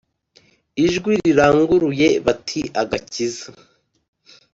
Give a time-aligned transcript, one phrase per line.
[0.85, 3.47] ijwi riranguruye bati agakiza